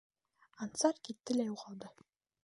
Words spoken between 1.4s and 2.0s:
юғалды.